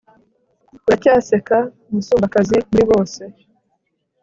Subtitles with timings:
[0.85, 1.57] uracyaseka
[1.91, 3.21] musumbakazi muri bose